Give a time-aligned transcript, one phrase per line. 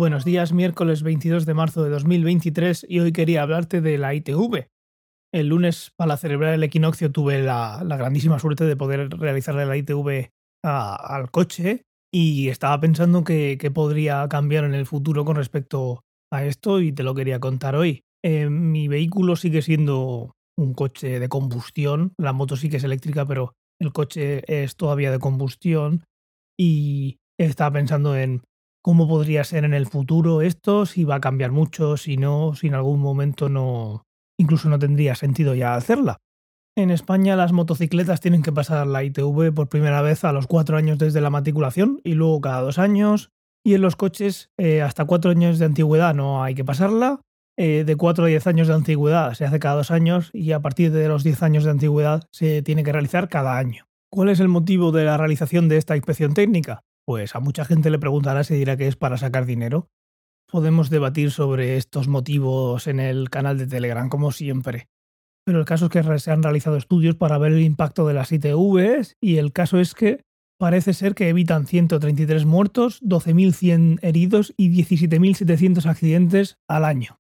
[0.00, 4.70] Buenos días, miércoles 22 de marzo de 2023 y hoy quería hablarte de la ITV.
[5.30, 10.30] El lunes, para celebrar el equinoccio, tuve la, grandísima suerte de poder realizarle la ITV
[10.64, 16.80] al coche y estaba pensando que, podría cambiar en el futuro con respecto a esto
[16.80, 18.00] y te lo quería contar hoy.
[18.24, 23.26] Eh, mi vehículo sigue siendo un coche de combustión, la moto sí que es eléctrica,
[23.26, 26.04] pero el coche es todavía de combustión
[26.58, 28.40] y estaba pensando en
[28.82, 32.68] cómo podría ser en el futuro esto, si va a cambiar mucho, si no, si
[32.68, 34.06] en algún momento no,
[34.38, 36.18] incluso no tendría sentido ya hacerla.
[36.76, 40.76] En España las motocicletas tienen que pasar la ITV por primera vez a los cuatro
[40.76, 43.30] años desde la matriculación y luego cada dos años.
[43.62, 47.20] Y en los coches eh, hasta cuatro años de antigüedad no hay que pasarla.
[47.58, 50.60] Eh, de cuatro a diez años de antigüedad se hace cada dos años y a
[50.60, 53.84] partir de los diez años de antigüedad se tiene que realizar cada año.
[54.10, 56.80] ¿Cuál es el motivo de la realización de esta inspección técnica?
[57.10, 59.88] Pues a mucha gente le preguntará si dirá que es para sacar dinero.
[60.48, 64.86] Podemos debatir sobre estos motivos en el canal de Telegram, como siempre.
[65.44, 68.30] Pero el caso es que se han realizado estudios para ver el impacto de las
[68.30, 70.20] ITVs y el caso es que
[70.56, 77.18] parece ser que evitan 133 muertos, 12.100 heridos y 17.700 accidentes al año.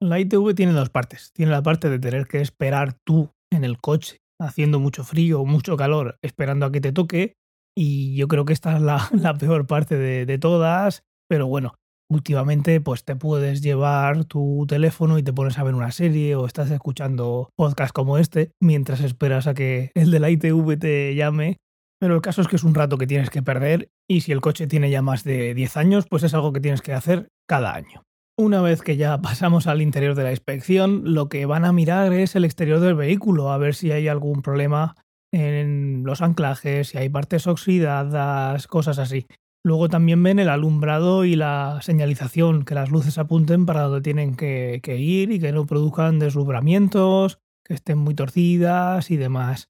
[0.00, 1.30] La ITV tiene dos partes.
[1.34, 5.44] Tiene la parte de tener que esperar tú en el coche, haciendo mucho frío o
[5.44, 7.36] mucho calor, esperando a que te toque,
[7.76, 8.98] y yo creo que esta es la,
[9.38, 11.74] peor parte de, todas, pero bueno,
[12.10, 16.46] últimamente pues te puedes llevar tu teléfono y te pones a ver una serie o
[16.46, 21.58] estás escuchando podcasts como este mientras esperas a que el de la ITV te llame.
[21.98, 24.42] Pero el caso es que es un rato que tienes que perder y si el
[24.42, 27.74] coche tiene ya más de 10 años, pues es algo que tienes que hacer cada
[27.74, 28.02] año.
[28.38, 32.12] Una vez que ya pasamos al interior de la inspección, lo que van a mirar
[32.12, 34.94] es el exterior del vehículo, a ver si hay algún problema
[35.36, 39.26] en los anclajes, si hay partes oxidadas, cosas así.
[39.64, 44.36] Luego también ven el alumbrado y la señalización, que las luces apunten para donde tienen
[44.36, 49.68] que, ir y que no produzcan deslumbramientos, que estén muy torcidas y demás.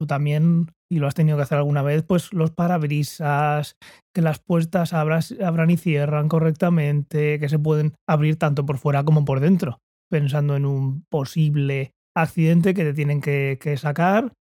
[0.00, 3.76] Tú también, y lo has tenido que hacer alguna vez, pues los parabrisas,
[4.12, 9.24] que las puertas abran y cierran correctamente, que se pueden abrir tanto por fuera como
[9.24, 9.78] por dentro,
[10.10, 14.32] pensando en un posible accidente que te tienen que sacar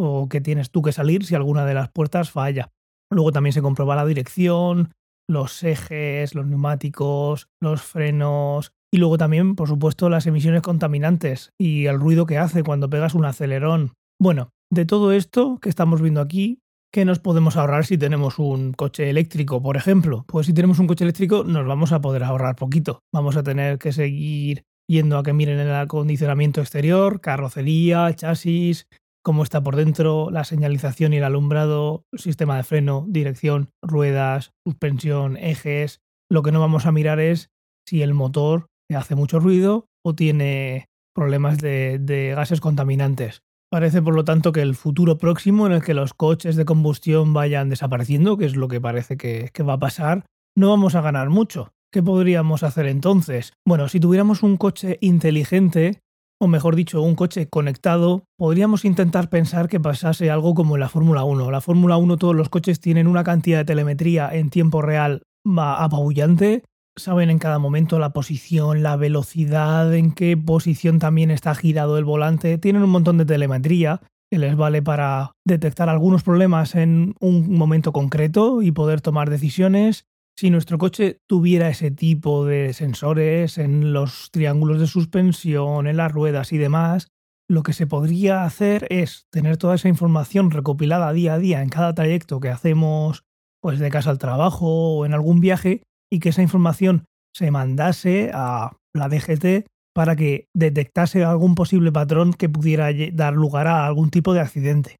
[0.00, 2.72] o que tienes tú que salir si alguna de las puertas falla.
[3.12, 4.92] Luego también se comprueba la dirección,
[5.28, 11.86] los ejes, los neumáticos, los frenos y luego también, por supuesto, las emisiones contaminantes y
[11.86, 13.92] el ruido que hace cuando pegas un acelerón.
[14.20, 16.60] Bueno, de todo esto que estamos viendo aquí,
[16.92, 20.24] ¿qué nos podemos ahorrar si tenemos un coche eléctrico, por ejemplo?
[20.26, 23.00] Pues si tenemos un coche eléctrico nos vamos a poder ahorrar poquito.
[23.12, 28.88] Vamos a tener que seguir yendo a que miren el acondicionamiento exterior, carrocería, chasis,
[29.22, 35.36] cómo está por dentro, la señalización y el alumbrado, sistema de freno, dirección, ruedas, suspensión,
[35.36, 36.00] ejes.
[36.30, 37.50] Lo que no vamos a mirar es
[37.86, 43.42] si el motor hace mucho ruido o tiene problemas de, gases contaminantes.
[43.70, 47.32] Parece, por lo tanto, que el futuro próximo en el que los coches de combustión
[47.32, 50.24] vayan desapareciendo, que es lo que parece que va a pasar,
[50.56, 51.72] no vamos a ganar mucho.
[51.92, 53.52] ¿Qué podríamos hacer entonces?
[53.66, 56.00] Bueno, si tuviéramos un coche inteligente,
[56.42, 60.88] o mejor dicho, un coche conectado, podríamos intentar pensar que pasase algo como en la
[60.88, 61.50] Fórmula 1.
[61.50, 65.22] La Fórmula 1 todos los coches tienen una cantidad de telemetría en tiempo real
[65.58, 66.64] apabullante.
[66.96, 72.04] Saben en cada momento la posición, la velocidad, en qué posición también está girado el
[72.04, 72.56] volante.
[72.56, 77.92] Tienen un montón de telemetría que les vale para detectar algunos problemas en un momento
[77.92, 80.06] concreto y poder tomar decisiones.
[80.36, 86.12] Si nuestro coche tuviera ese tipo de sensores en los triángulos de suspensión, en las
[86.12, 87.08] ruedas y demás,
[87.48, 91.68] lo que se podría hacer es tener toda esa información recopilada día a día en
[91.68, 93.24] cada trayecto que hacemos
[93.60, 97.04] pues de casa al trabajo o en algún viaje y que esa información
[97.34, 103.66] se mandase a la DGT para que detectase algún posible patrón que pudiera dar lugar
[103.66, 104.99] a algún tipo de accidente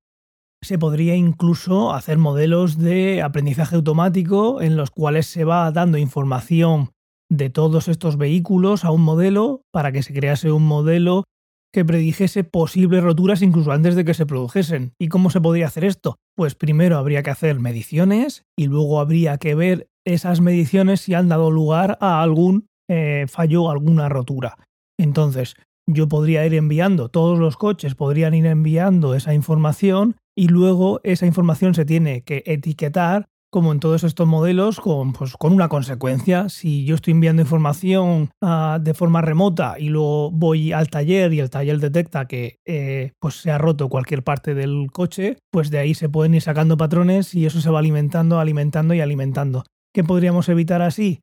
[0.62, 6.91] se podría incluso hacer modelos de aprendizaje automático en los cuales se va dando información
[7.31, 11.25] de todos estos vehículos a un modelo para que se crease un modelo
[11.73, 14.93] que predijese posibles roturas incluso antes de que se produjesen.
[14.99, 16.17] ¿Y cómo se podría hacer esto?
[16.37, 21.29] Pues primero habría que hacer mediciones y luego habría que ver esas mediciones si han
[21.29, 24.57] dado lugar a algún eh, fallo alguna rotura.
[24.99, 25.55] Entonces,
[25.89, 31.27] yo podría ir enviando, todos los coches podrían ir enviando esa información y luego esa
[31.27, 36.49] información se tiene que etiquetar como en todos estos modelos, con, pues, con una consecuencia.
[36.49, 41.41] Si yo estoy enviando información ah, de forma remota y luego voy al taller y
[41.41, 45.79] el taller detecta que eh, pues se ha roto cualquier parte del coche, pues de
[45.79, 49.65] ahí se pueden ir sacando patrones y eso se va alimentando, alimentando y alimentando.
[49.93, 51.21] ¿Qué podríamos evitar así?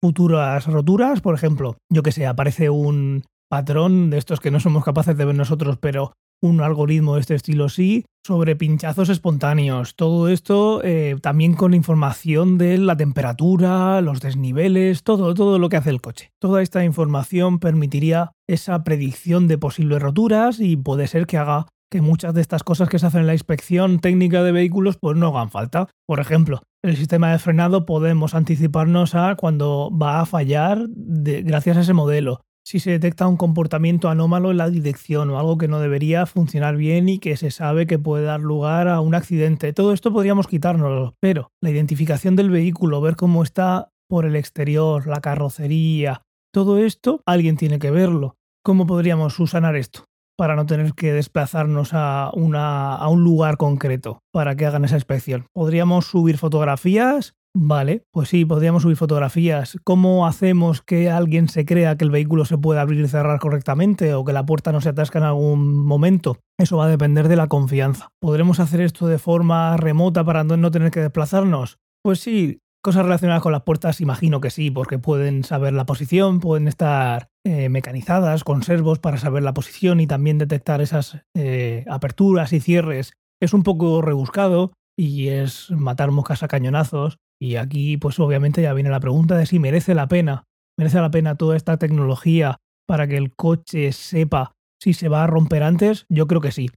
[0.00, 1.20] futuras roturas.
[1.20, 5.24] Por ejemplo, yo que sé, aparece un patrón de estos que no somos capaces de
[5.24, 9.94] ver nosotros, pero un algoritmo de este estilo sí, sobre pinchazos espontáneos.
[9.96, 15.76] Todo esto eh, también con información de la temperatura, los desniveles, todo, todo lo que
[15.76, 16.32] hace el coche.
[16.38, 22.00] Toda esta información permitiría esa predicción de posibles roturas y puede ser que haga que
[22.00, 25.28] muchas de estas cosas que se hacen en la inspección técnica de vehículos pues no
[25.28, 25.88] hagan falta.
[26.06, 31.80] Por ejemplo, el sistema de frenado podemos anticiparnos a cuando va a fallar gracias a
[31.80, 35.80] ese modelo si se detecta un comportamiento anómalo en la dirección o algo que no
[35.80, 39.72] debería funcionar bien y que se sabe que puede dar lugar a un accidente.
[39.72, 45.06] Todo esto podríamos quitárnoslo, pero la identificación del vehículo, ver cómo está por el exterior,
[45.06, 46.22] la carrocería,
[46.52, 48.36] todo esto alguien tiene que verlo.
[48.64, 50.04] ¿Cómo podríamos usanar esto?
[50.36, 54.96] Para no tener que desplazarnos a, una, a un lugar concreto para que hagan esa
[54.96, 55.46] inspección.
[55.52, 59.76] Podríamos subir fotografías Vale, pues sí, podríamos subir fotografías.
[59.82, 64.14] ¿Cómo hacemos que alguien se crea que el vehículo se puede abrir y cerrar correctamente
[64.14, 66.38] o que la puerta no se atasca en algún momento?
[66.58, 68.08] Eso va a depender de la confianza.
[68.20, 71.78] ¿Podremos hacer esto de forma remota para no tener que desplazarnos?
[72.04, 76.38] Pues sí, cosas relacionadas con las puertas imagino que sí, porque pueden saber la posición,
[76.38, 81.84] pueden estar eh, mecanizadas con servos para saber la posición y también detectar esas eh,
[81.88, 83.14] aperturas y cierres.
[83.40, 88.74] Es un poco rebuscado y es matar moscas a cañonazos, y aquí, pues obviamente ya
[88.74, 90.44] viene la pregunta de si merece la pena,
[90.78, 95.26] merece la pena toda esta tecnología para que el coche sepa si se va a
[95.26, 96.70] romper antes, yo creo que sí.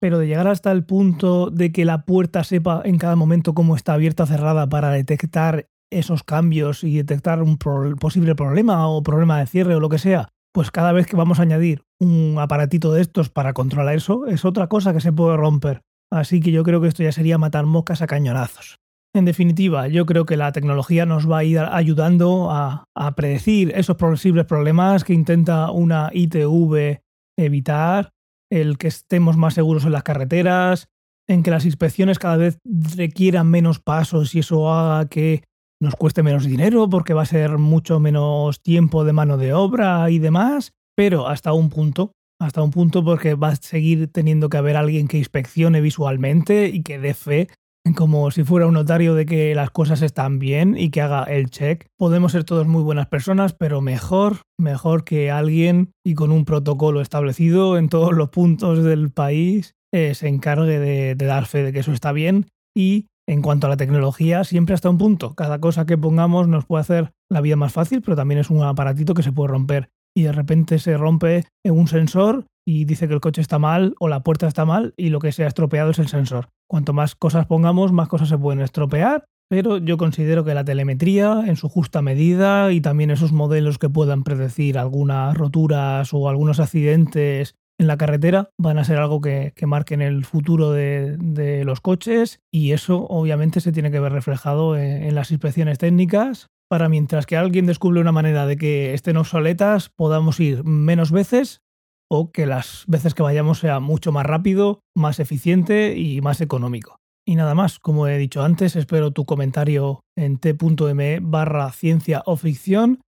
[0.00, 3.74] Pero de llegar hasta el punto de que la puerta sepa en cada momento cómo
[3.76, 9.38] está abierta o cerrada para detectar esos cambios y detectar un posible problema o problema
[9.38, 12.92] de cierre o lo que sea, pues cada vez que vamos a añadir un aparatito
[12.92, 15.82] de estos para controlar eso, es otra cosa que se puede romper.
[16.10, 18.78] Así que yo creo que esto ya sería matar moscas a cañonazos.
[19.14, 22.84] En definitiva, yo creo que la tecnología nos va a ir ayudando a,
[23.16, 27.00] predecir esos posibles problemas que intenta una ITV
[27.38, 28.10] evitar,
[28.50, 30.88] el que estemos más seguros en las carreteras,
[31.28, 32.58] en que las inspecciones cada vez
[32.96, 35.42] requieran menos pasos y eso haga que
[35.80, 40.10] nos cueste menos dinero porque va a ser mucho menos tiempo de mano de obra
[40.10, 44.56] y demás, pero hasta un punto, hasta un punto porque va a seguir teniendo que
[44.56, 47.48] haber alguien que inspeccione visualmente y que dé fe
[47.94, 51.50] como si fuera un notario de que las cosas están bien y que haga el
[51.50, 51.86] check.
[51.96, 57.00] Podemos ser todos muy buenas personas, pero mejor, mejor que alguien y con un protocolo
[57.00, 61.72] establecido en todos los puntos del país eh, se encargue de, de dar fe de
[61.72, 62.46] que eso está bien
[62.76, 65.34] y en cuanto a la tecnología, siempre hasta un punto.
[65.34, 68.62] Cada cosa que pongamos nos puede hacer la vida más fácil, pero también es un
[68.62, 69.90] aparatito que se puede romper.
[70.16, 74.08] Y de repente se rompe un sensor y dice que el coche está mal o
[74.08, 76.48] la puerta está mal y lo que se ha estropeado es el sensor.
[76.68, 81.44] Cuanto más cosas pongamos, más cosas se pueden estropear, pero yo considero que la telemetría
[81.46, 86.60] en su justa medida y también esos modelos que puedan predecir algunas roturas o algunos
[86.60, 92.40] accidentes en la carretera van a ser algo que, marquen el futuro de, los coches
[92.52, 96.48] y eso obviamente se tiene que ver reflejado en las inspecciones técnicas.
[96.68, 101.62] Para mientras que alguien descubre una manera de que estén obsoletas podamos ir menos veces
[102.10, 106.96] o que las veces que vayamos sea mucho más rápido, más eficiente y más económico.
[107.26, 112.36] Y nada más, como he dicho antes, espero tu comentario en t.me barra ciencia o
[112.36, 113.02] ficción.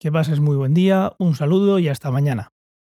[0.00, 2.53] Que pases muy buen día, un saludo y hasta mañana.